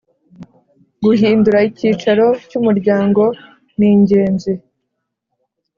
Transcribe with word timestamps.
Guhindura 1.03 1.57
icyicaro 1.69 2.27
cy 2.49 2.55
Umuryango 2.59 3.23
ningenzi 3.77 4.53